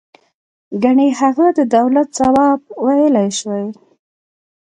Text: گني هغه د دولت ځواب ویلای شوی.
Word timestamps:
گني 0.83 1.07
هغه 1.19 1.47
د 1.57 1.59
دولت 1.75 2.07
ځواب 2.19 2.59
ویلای 2.85 3.29
شوی. 3.39 3.65